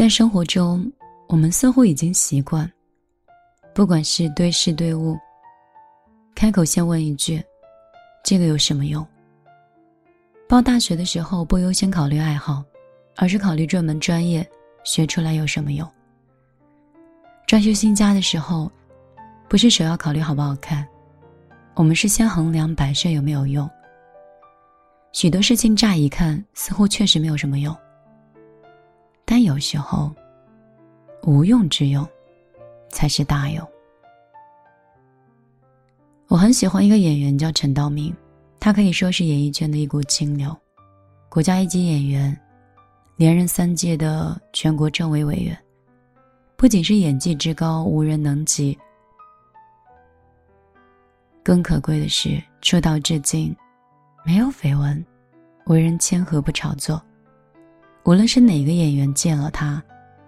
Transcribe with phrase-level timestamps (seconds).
[0.00, 0.90] 在生活中，
[1.28, 2.66] 我们似乎已经习惯，
[3.74, 5.14] 不管是对事对物，
[6.34, 7.38] 开口先问一句
[8.24, 9.06] ：“这个有什么用？”
[10.48, 12.64] 报大学的时候，不优先考虑爱好，
[13.14, 14.48] 而是考虑这门专业
[14.84, 15.86] 学出来有什么用。
[17.46, 18.72] 装修新家的时候，
[19.50, 20.88] 不是首要考虑好不好看，
[21.74, 23.68] 我们是先衡量摆设有没有用。
[25.12, 27.76] 许多事情乍一看似乎确实没有什么用，
[29.30, 30.12] 但有时候，
[31.22, 32.04] 无用之用，
[32.88, 33.64] 才是大用。
[36.26, 38.12] 我很喜欢一个演员叫陈道明，
[38.58, 40.52] 他可以说是演艺圈的一股清流，
[41.28, 42.36] 国家一级演员，
[43.14, 45.56] 连任三届的全国政委委员。
[46.56, 48.76] 不仅是演技之高无人能及，
[51.44, 53.54] 更可贵的是出道至今，
[54.26, 55.06] 没有绯闻，
[55.66, 57.00] 为人谦和不炒作。
[58.04, 59.82] 无论是哪个演员见了他，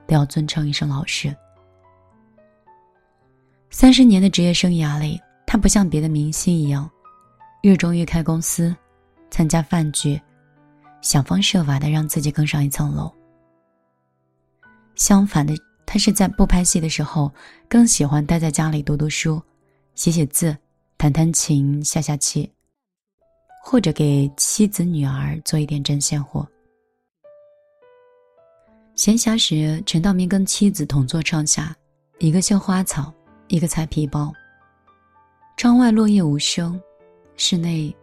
[0.06, 1.34] 都要尊称一声老师。
[3.70, 6.91] 三十年的职业生涯里，他不像别的明星一样，
[7.62, 8.74] 日中欲开公司，
[9.30, 10.20] 参加饭局，
[11.00, 13.12] 想方设法的让自己更上一层楼。
[14.94, 15.54] 相反的。
[15.84, 17.30] 他是在不拍戏的时候，
[17.69, 19.42] 更喜欢待在家里读读书、
[19.94, 20.56] 写写字、
[20.97, 22.50] 弹弹琴、下下棋，
[23.62, 26.48] 或者给妻子女儿做一点针线活。
[28.94, 31.74] 闲暇时，陈道明跟妻子同坐窗下，
[32.18, 33.12] 一个绣花草，
[33.48, 34.32] 一个裁皮包。
[35.56, 36.80] 窗外落叶无声，
[37.36, 37.94] 室内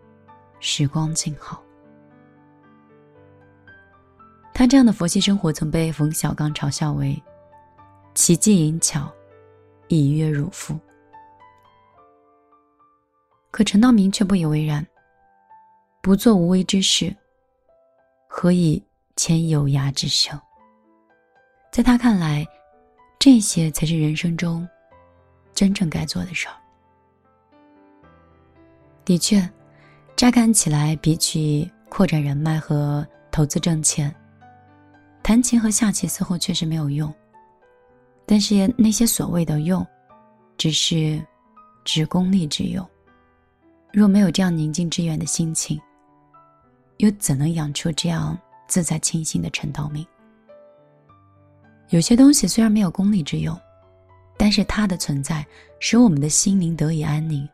[0.59, 1.63] 时光静好。
[4.53, 7.21] 他这样的佛系生活曾被冯小刚嘲笑为。
[8.15, 9.09] 奇技淫巧，
[9.87, 10.77] 以悦汝妇。
[13.51, 14.85] 可陈道明却不以为然，
[16.01, 17.15] 不做无为之事，
[18.27, 18.83] 何以
[19.15, 20.37] 牵有涯之生？
[21.71, 22.45] 在他看来，
[23.19, 24.67] 这些才是人生中
[25.53, 26.55] 真正该做的事儿。
[29.05, 29.47] 的确，
[30.15, 34.13] 乍看起来，比起扩展人脉和投资挣钱，
[35.21, 37.13] 弹琴和下棋似乎确实没有用。
[38.25, 39.85] 但是那些所谓的用，
[40.57, 41.23] 只是
[41.83, 42.87] 只功利之用。
[43.91, 45.79] 若没有这样宁静致远的心情，
[46.97, 48.37] 又怎能养出这样
[48.67, 50.05] 自在清新的陈道明？
[51.89, 53.59] 有些东西虽然没有功利之用，
[54.37, 55.45] 但是它的存在
[55.79, 57.47] 使我们的心灵得以安宁。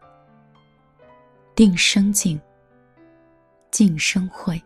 [1.55, 2.39] 定生静，
[3.71, 4.61] 静生慧，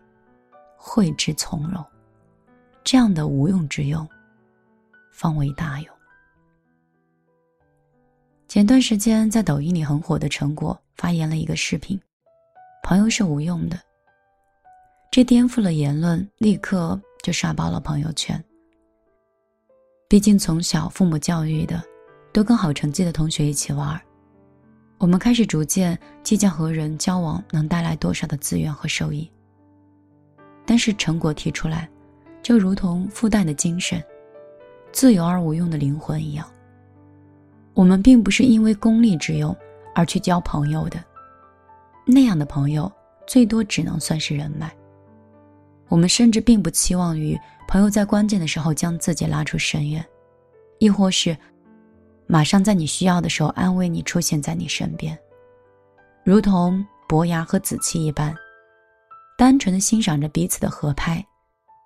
[0.76, 1.84] 慧之从容，
[2.82, 4.06] 这样的无用之用，
[5.12, 5.94] 方为大用。
[8.48, 11.96] 前段时间在抖音里很火的成果发言了一个视频，
[12.82, 13.78] 朋友是无用的。
[15.12, 18.44] 这颠覆了言论，立刻就刷爆了朋友圈。
[20.10, 21.80] 毕竟从小父母教育的，
[22.32, 23.98] 都跟好成绩的同学一起玩
[24.98, 29.30] 我们开始逐渐计较和人交往能带来多少的资源和收益。
[30.66, 31.88] 但是成果提出来，
[32.42, 34.02] 就如同复旦的精神，
[34.90, 36.44] 自由而无用的灵魂一样。
[37.72, 39.56] 我们并不是因为功利之用
[39.94, 41.00] 而去交朋友的，
[42.04, 42.90] 那样的朋友
[43.28, 44.74] 最多只能算是人脉。
[45.86, 47.38] 我们甚至并不期望于
[47.70, 50.04] 朋友在关键的时候将自己拉出深渊，
[50.80, 51.38] 亦或是
[52.26, 55.16] 马上在你需要的时候安慰你出现在你身边，
[56.24, 58.34] 如同伯牙和子期一般，
[59.38, 61.24] 单纯的欣赏着彼此的合拍，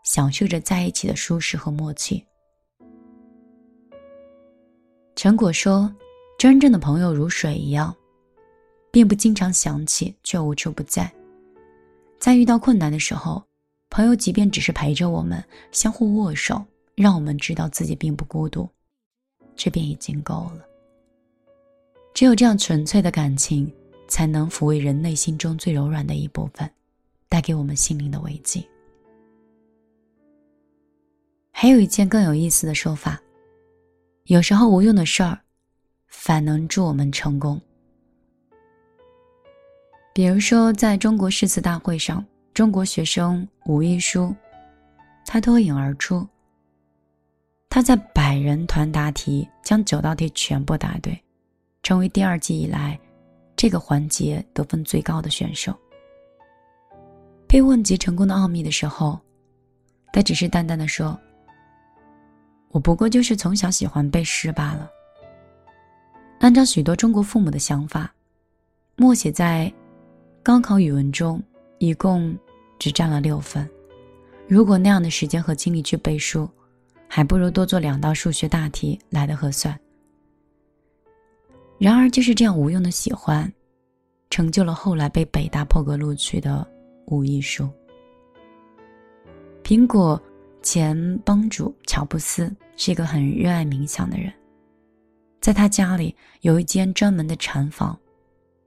[0.05, 2.25] 享受着在一起的舒适和默契。
[5.15, 5.95] 陈果说
[6.41, 7.95] ：“真正的朋友如水一样，
[8.91, 11.13] 并不经常想起，却无处不在。
[12.19, 13.43] 在遇到困难的时候，
[13.95, 15.41] 朋友即便只是陪着我们，
[15.71, 16.61] 相互握手，
[16.97, 18.69] 让我们知道自己并不孤独，
[19.55, 20.67] 这便已经够了。
[22.13, 23.73] 只有这样纯粹的感情，
[24.09, 26.69] 才能抚慰人内心中最柔软的一部分，
[27.29, 28.61] 带给我们心灵的慰藉。
[31.53, 33.23] 还有一件更有意思的说法。”
[34.27, 35.39] 有时候无用的事儿，
[36.09, 37.63] 反能助我们成功。
[40.13, 44.33] 比如说，在中国诗词大会上，中国学生吴一书，
[45.27, 46.25] 他脱颖而出。
[47.69, 51.21] 他在百人团答题，将九道题全部答对，
[51.83, 52.97] 成为第二季以来
[53.57, 55.77] 这个环节得分最高的选手。
[57.49, 59.19] 被问及成功的奥秘的时候，
[60.13, 61.19] 他只是淡淡的说。
[62.69, 64.89] 我不过就是从小喜欢背诗罢了。
[66.39, 68.15] 按照许多中国父母的想法，
[68.95, 69.73] 默写在
[70.41, 71.43] 高考语文中
[71.79, 72.37] 一共
[72.85, 73.67] 只占了六分。
[74.47, 76.47] 如果那样的时间和精力去背书，
[77.09, 79.75] 还不如多做两道数学大题来的合算。
[81.79, 83.51] 然而，就是这样无用的喜欢，
[84.29, 86.67] 成就了后来被北大破格录取的
[87.07, 87.71] 吴艺术。
[89.63, 90.21] 苹果
[90.61, 94.31] 前帮主乔布斯是一个很热爱冥想的人，
[95.41, 97.99] 在他家里有一间专门的禅房，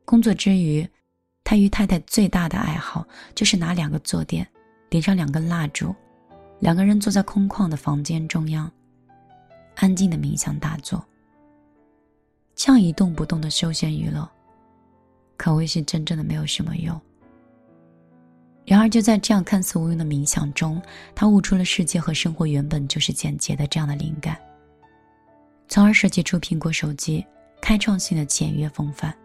[0.06, 0.90] 工作之余，
[1.48, 4.46] 他与太太最大的爱好就是拿两个坐垫，
[4.90, 5.96] 点上两根蜡烛。
[6.60, 8.70] 两个人坐在空旷的房间中央，
[9.76, 11.02] 安静的冥想大作。
[12.54, 14.30] 这样一动不动的休闲娱乐，
[15.38, 17.00] 可谓是真正的没有什么用。
[18.66, 20.82] 然而，就在这样看似无用的冥想中，
[21.16, 24.38] 他悟出了世界和生活原本就是简洁的这样的灵感，
[25.70, 27.26] 从而设计出苹果手机
[27.62, 29.16] 开创性的简约风范，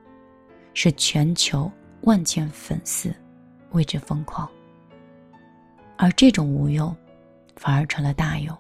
[0.73, 1.69] 是全球
[2.03, 3.15] 万千粉丝
[3.71, 4.49] 为之疯狂。
[5.97, 6.95] 而这种无用。
[7.57, 8.57] 反而成了大用。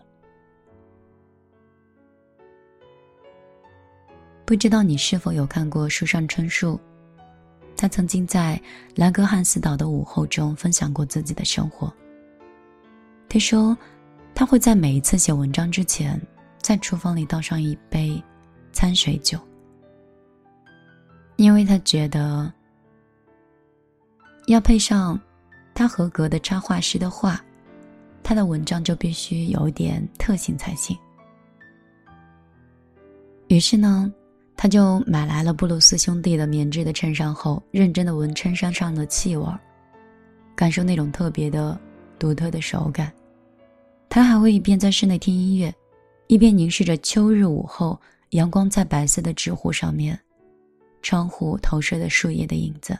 [4.44, 6.78] 不知道你是否有看过书上春树？
[7.76, 8.60] 他曾经在
[8.94, 11.92] 兰格汉斯岛的午后中分享过自己的生活。
[13.28, 13.76] 他说，
[14.34, 16.20] 他会在每一次写文章之前，
[16.58, 18.22] 在厨房里倒上一杯
[18.72, 19.36] 餐水酒，
[21.36, 22.52] 因为他觉得
[24.52, 25.18] 要配上
[25.74, 27.42] 他合格的插画师的画。
[28.22, 30.96] 他的文章就必须有点特性才行。
[33.48, 34.10] 于是呢，
[34.56, 39.44] 他就买来了布鲁斯兄弟的棉质的衬衫后，认真的闻衬衫上的气味，
[40.54, 41.78] 感受那种特别的、
[42.18, 43.12] 独特的手感。
[44.08, 45.74] 他还会一边在室内听音乐，
[46.28, 48.00] 一边凝视着秋日午后
[48.30, 50.18] 阳光在白色的纸糊上面，
[51.02, 52.96] 窗户投射的树叶的影子。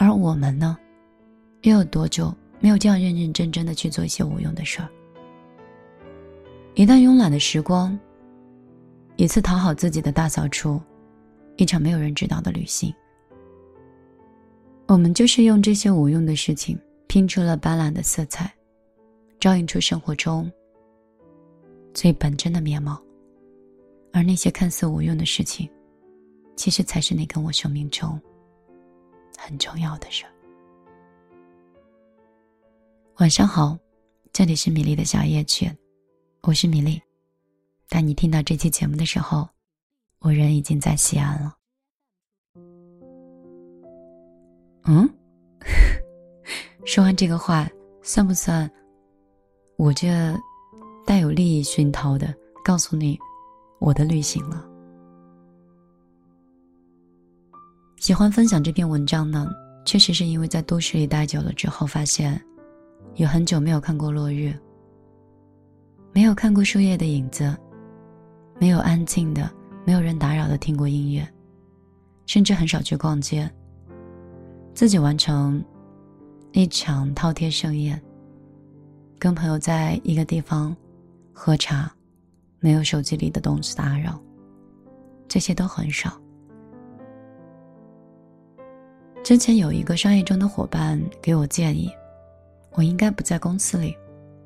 [0.00, 0.78] 而我们呢，
[1.62, 2.32] 又有多久？
[2.60, 4.88] 没有这样认认真真的去做一些无用的事儿。
[6.74, 7.98] 一段慵懒的时光，
[9.16, 10.80] 一次讨好自己的大扫除，
[11.56, 12.94] 一场没有人知道的旅行。
[14.86, 16.78] 我们就是用这些无用的事情
[17.08, 18.52] 拼出了斑斓的色彩，
[19.40, 20.50] 照映出生活中
[21.92, 23.00] 最本真的面貌。
[24.12, 25.68] 而那些看似无用的事情，
[26.54, 28.20] 其实才是那跟我生命中
[29.38, 30.32] 很重要的事儿。
[33.18, 33.78] 晚上好，
[34.32, 35.70] 这里是米粒的小夜曲，
[36.42, 37.00] 我是米粒。
[37.88, 39.48] 当你听到这期节目的时候，
[40.18, 41.54] 我人已经在西安了。
[44.84, 45.08] 嗯，
[46.84, 47.68] 说完这个话，
[48.02, 48.70] 算不算
[49.76, 50.08] 我这
[51.06, 52.34] 带有利益熏陶的
[52.64, 53.18] 告诉你
[53.78, 54.66] 我的旅行了？
[57.98, 59.50] 喜欢分享这篇文章呢，
[59.84, 62.40] 确实是因为在都市里待久了之后，发现。
[63.16, 64.54] 有很久没有看过落日，
[66.12, 67.52] 没有看过树叶的影子，
[68.60, 69.50] 没有安静的、
[69.84, 71.28] 没有人打扰的听过音乐，
[72.26, 73.50] 甚至很少去逛街。
[74.72, 75.62] 自己完成
[76.52, 78.00] 一场饕餮盛宴，
[79.18, 80.76] 跟朋友在一个地方
[81.32, 81.92] 喝茶，
[82.60, 84.22] 没有手机里的东西打扰，
[85.26, 86.16] 这些都很少。
[89.28, 91.92] 之前有一个商业中的伙伴给我建议。
[92.70, 93.94] 我应该不在公司里，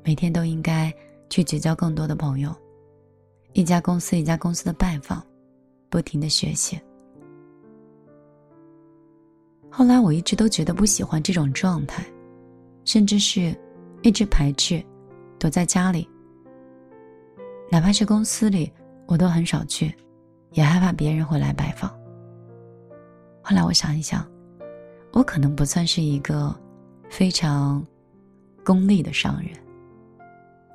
[0.03, 0.93] 每天都应该
[1.29, 2.53] 去结交更多的朋友，
[3.53, 5.25] 一家公司一家公司的拜访，
[5.89, 6.77] 不停的学习。
[9.71, 12.05] 后来我一直都觉得不喜欢这种状态，
[12.83, 13.55] 甚至是
[14.01, 14.83] 一直排斥，
[15.39, 16.05] 躲在家里。
[17.71, 18.69] 哪怕是公司里，
[19.05, 19.95] 我都很少去，
[20.51, 21.89] 也害怕别人会来拜访。
[23.41, 24.29] 后来我想一想，
[25.13, 26.53] 我可能不算是一个
[27.09, 27.81] 非常。
[28.65, 29.49] 功利的商人，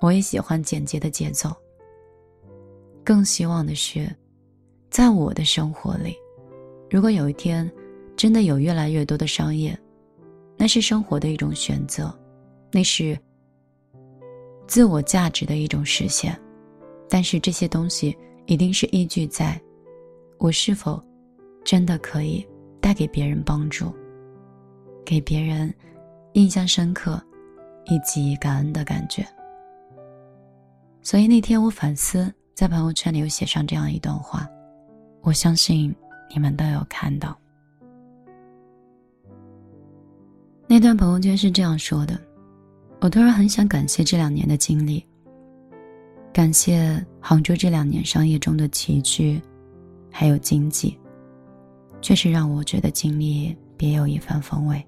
[0.03, 1.51] 我也喜欢简洁的节奏。
[3.03, 4.15] 更希望的是，
[4.91, 6.15] 在我的生活里，
[6.91, 7.67] 如果有一天
[8.15, 9.75] 真的有越来越多的商业，
[10.55, 12.15] 那是生活的一种选择，
[12.71, 13.19] 那是
[14.67, 16.39] 自我价值的一种实现。
[17.09, 18.15] 但是这些东西
[18.45, 19.59] 一定是依据在
[20.37, 21.03] 我是否
[21.65, 22.47] 真的可以
[22.83, 23.91] 带给别人帮助，
[25.09, 25.73] 给别人
[26.35, 27.19] 印象深刻。
[27.91, 29.27] 以及感恩的感觉。
[31.01, 34.47] 所以那天我反思，在朋友圈里有写上这样一段话，
[35.23, 35.97] 我相信
[36.31, 37.35] 你们都有看到。
[40.67, 42.21] 那段朋友圈是这样说的
[43.01, 45.03] ：“我突然很想感谢这两年的经历，
[46.31, 49.41] 感谢杭州这两年商业中的崎岖，
[50.13, 51.01] 还有经济，
[52.03, 54.87] 确实让我觉得经历别有一番风味。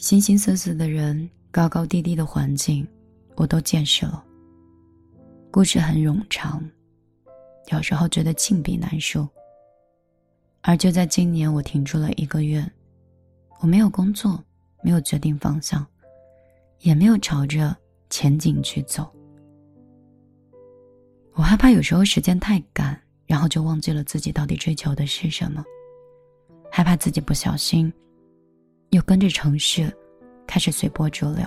[0.00, 2.86] 形形色色的人。”高高低低的环境，
[3.34, 4.24] 我都见识了。
[5.50, 6.64] 故事很冗长，
[7.72, 9.28] 有时候觉得沁笔难书。
[10.60, 12.64] 而就在今年，我停住了一个月，
[13.58, 14.40] 我没有工作，
[14.80, 15.84] 没有决定方向，
[16.78, 17.76] 也没有朝着
[18.08, 19.12] 前景去走。
[21.32, 25.64] 我害怕有时候时间太赶，然后就忘记了自己到底追求的是什么，
[26.70, 27.92] 害怕自己不小心，
[28.90, 29.92] 又跟着城市
[30.46, 31.44] 开始随波逐流。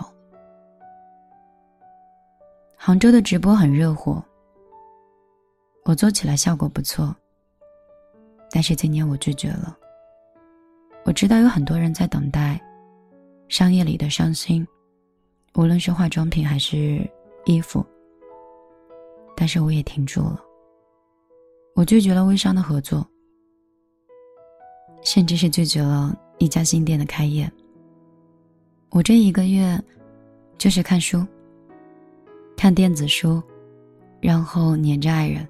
[2.77, 4.23] 杭州的直播很热火，
[5.85, 7.15] 我做起来效果不错。
[8.51, 9.77] 但是今年我拒绝了。
[11.05, 12.61] 我知道有很多人在等待
[13.49, 14.65] 商业里的伤心，
[15.55, 17.09] 无论是化妆品还是
[17.45, 17.85] 衣服。
[19.35, 20.39] 但是我也停住了。
[21.75, 23.05] 我拒绝了微商的合作，
[25.01, 27.49] 甚至是拒绝了一家新店的开业。
[28.89, 29.81] 我这一个月
[30.57, 31.25] 就是看书，
[32.55, 33.41] 看电子书，
[34.21, 35.47] 然后黏着爱人，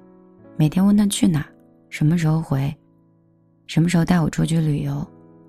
[0.55, 1.45] 每天问他去哪，
[1.89, 2.73] 什么时候回。
[3.67, 5.05] 什么时候带我出去旅游？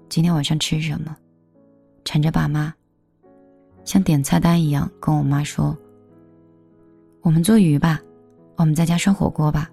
[0.08, 1.16] 今天晚上吃什么？
[2.04, 2.72] 缠着爸妈，
[3.84, 5.76] 像点菜单一样跟我妈说
[7.22, 8.00] ：“我们做鱼吧，
[8.56, 9.70] 我们在家涮火锅吧。”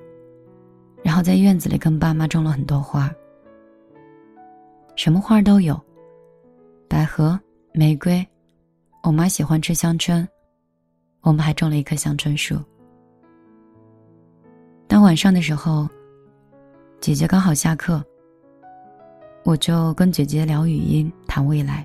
[1.04, 3.12] 然后在院子里跟爸妈种了很多花，
[5.02, 5.82] 什么花都有，
[6.88, 7.40] 百合、
[7.74, 8.24] 玫瑰。
[9.02, 10.28] 我妈喜欢吃香椿，
[11.22, 12.56] 我们还种了一棵香椿树。
[14.88, 15.90] 当晚上的时候，
[17.00, 18.00] 姐姐刚好下课。
[19.44, 21.84] 我就跟姐姐聊语音，谈未来。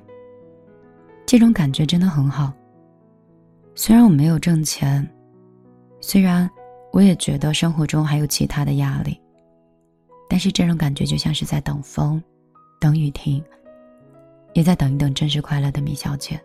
[1.25, 2.53] 这种感觉真的很好。
[3.75, 5.11] 虽然我没有挣钱，
[6.03, 6.47] 虽然
[6.93, 9.19] 我也觉得生活中还有其他的压力，
[10.29, 12.23] 但是这种感觉就像是在等风，
[12.79, 13.43] 等雨停，
[14.55, 16.41] 也在等一等真实快乐的米小姐。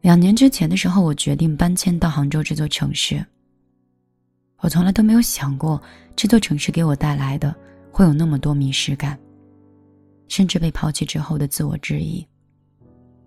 [0.00, 3.24] 两年之前的时候，我决定搬迁到杭州这座城市。
[4.58, 5.80] 我从来都没有想过
[6.14, 7.54] 这座城市给我带来的。
[7.92, 9.18] 会有那么多迷失感，
[10.28, 12.22] 甚至被抛弃之后的自我质疑，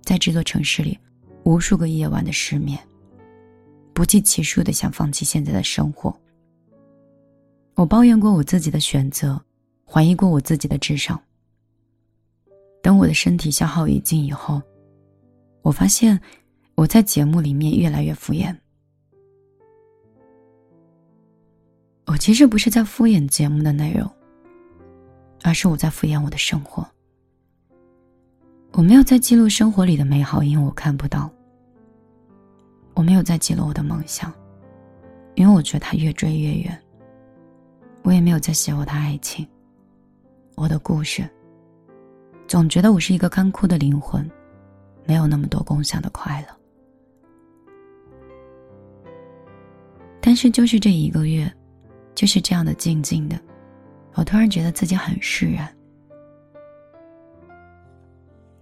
[0.03, 0.95] 在这座城市里，
[1.43, 2.77] 无数个夜晚的失眠，
[3.95, 6.15] 不计其数的想放弃现在的生活。
[7.73, 9.43] 我抱怨过我自己的选择，
[9.91, 11.19] 怀疑过我自己的智商。
[12.81, 14.61] 等我的身体消耗殆尽以后，
[15.61, 16.19] 我发现
[16.75, 18.55] 我在节目里面越来越敷衍。
[22.05, 24.09] 我其实不是在敷衍节目的内容。
[25.41, 26.85] 而是我在敷衍我的生活。
[28.73, 31.31] 我没有在记录生活里的美好，因为我看不到。
[32.93, 34.33] 我没有在记录我的梦想，
[35.35, 36.77] 因为我觉得它越追越远。
[38.03, 39.47] 我也没有在写我的爱情，
[40.59, 41.27] 我的故事。
[42.45, 44.29] 总觉得我是一个干枯的灵魂，
[45.05, 46.47] 没有那么多共享的快乐。
[50.19, 51.49] 但是就是这一个月，
[52.13, 53.39] 就是这样的静静的。
[54.15, 55.73] 我突然觉得自己很释然，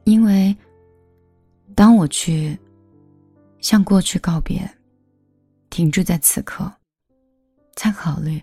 [0.03, 0.55] 因为
[1.73, 2.55] 当我去
[3.59, 4.69] 向过去告别，
[5.71, 6.71] 停驻在此刻，
[7.73, 8.39] 再考虑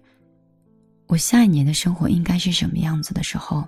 [1.06, 3.66] 我下一年的生活应该是什么样子的时候，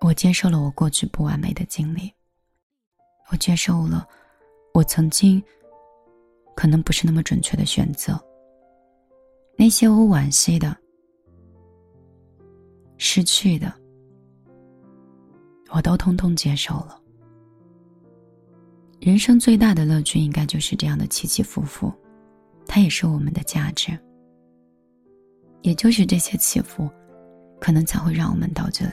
[0.00, 2.12] 我接受了我过去不完美的经历，
[3.30, 4.06] 我接受了
[4.72, 5.42] 我曾经
[6.54, 8.18] 可能不是那么准确的选择，
[9.56, 10.76] 那些我惋惜的。
[12.98, 13.70] 失去的，
[15.70, 16.98] 我都通通接受了。
[19.00, 21.92] 人生最大的乐趣，应该就是这样的起起伏伏，
[22.66, 23.98] 它也是我们的价值。
[25.66, 26.88] 也就是这些起伏，
[27.60, 28.92] 可能才会让我们到这里。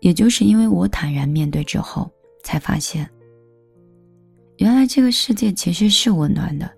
[0.00, 2.10] 也就是因为我坦然面对之后，
[2.42, 3.08] 才发现，
[4.56, 6.68] 原来这个世界其实是温暖的，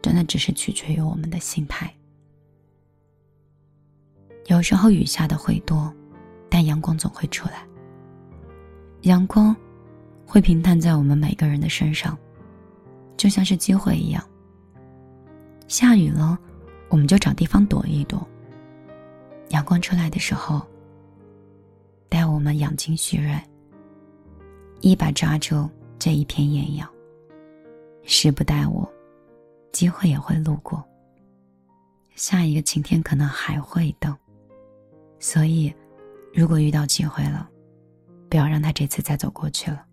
[0.00, 1.94] 真的只是取决于我们的心态。
[4.46, 5.94] 有时候雨下的会多，
[6.48, 7.62] 但阳光总会出来。
[9.02, 9.54] 阳光
[10.24, 12.16] 会平摊在我们每个人的身上，
[13.18, 14.24] 就像是机会一样。
[15.66, 16.38] 下雨了，
[16.88, 18.26] 我们就找地方躲一躲。
[19.50, 20.66] 阳光出来的时候，
[22.08, 23.38] 待我们养精蓄锐，
[24.80, 25.68] 一把抓住
[25.98, 26.88] 这一片艳阳。
[28.04, 28.90] 时不待我，
[29.72, 30.82] 机会也会路过。
[32.14, 34.16] 下一个晴天可能还会等。
[35.18, 35.72] 所以，
[36.32, 37.48] 如果遇到机会了，
[38.28, 39.84] 不要让他这次再走过去了。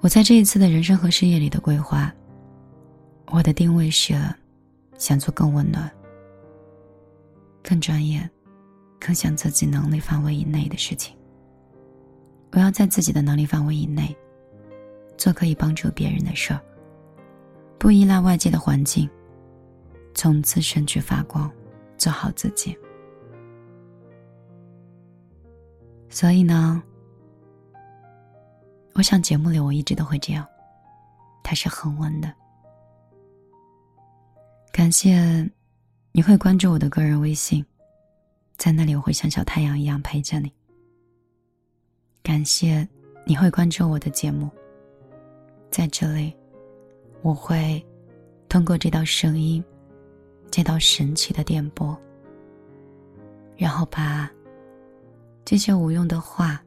[0.00, 2.14] 我在这一次的人生和事业里的规划，
[3.28, 4.14] 我的定位是
[4.98, 5.90] 想做更温暖、
[7.62, 8.28] 更专业、
[8.98, 11.16] 更想自己能力范围以内的事情。
[12.52, 14.16] 我要在自己的能力范围以内，
[15.18, 16.60] 做可以帮助别人的事儿，
[17.78, 19.10] 不依赖外界的环境，
[20.14, 21.50] 从自身去发光，
[21.98, 22.74] 做好自己。
[26.08, 26.82] 所以呢，
[28.94, 30.46] 我想节目里我一直都会这样，
[31.42, 32.32] 它是恒温的。
[34.76, 35.50] 感谢
[36.12, 37.64] 你会关注我的个人微信，
[38.58, 40.52] 在那里我会像小太阳一样陪着你。
[42.22, 42.86] 感谢
[43.24, 44.50] 你会关注我的节目，
[45.70, 46.30] 在这里，
[47.22, 47.82] 我会
[48.50, 49.64] 通过这道声音，
[50.50, 51.98] 这道神奇的电波，
[53.56, 54.30] 然后把
[55.42, 56.62] 这些无用的话、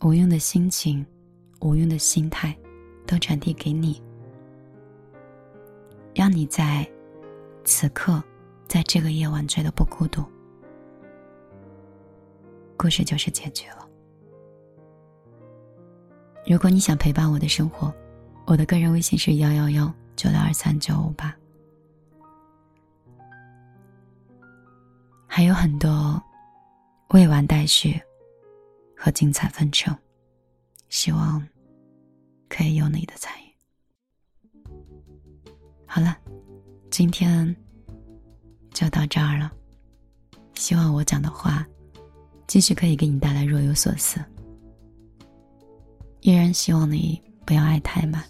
[0.00, 1.04] 无用的心情、
[1.60, 2.56] 无用的心态，
[3.06, 4.02] 都传递给你，
[6.14, 6.90] 让你在。
[7.64, 8.22] 此刻，
[8.68, 10.22] 在这个夜晚觉得不孤独，
[12.76, 13.88] 故事就是结局了。
[16.46, 17.92] 如果你想陪伴我的生活，
[18.46, 21.34] 我的个人微信是幺幺幺九六二三九五八，
[25.26, 26.22] 还有很多
[27.08, 27.98] 未完待续
[28.94, 29.96] 和精彩纷呈，
[30.90, 31.42] 希望
[32.48, 33.54] 可以有你的参与。
[35.86, 36.18] 好了。
[36.96, 37.52] 今天
[38.72, 39.50] 就到这儿了，
[40.54, 41.66] 希望我讲的话
[42.46, 44.20] 继续可以给你带来若有所思。
[46.20, 48.22] 依然希望你不要爱太满，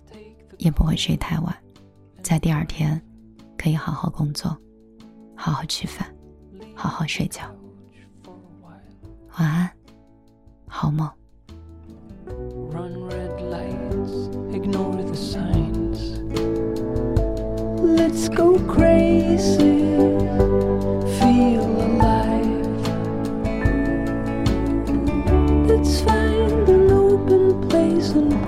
[0.56, 1.54] 也不会睡太晚，
[2.22, 2.98] 在第二天
[3.58, 4.56] 可以好好工作，
[5.36, 6.10] 好好吃饭，
[6.74, 7.42] 好好睡觉。
[9.36, 9.70] 晚安，
[10.66, 11.06] 好梦。
[18.14, 19.80] Let's go crazy,
[21.18, 22.86] feel alive.
[25.66, 28.43] Let's find an open place and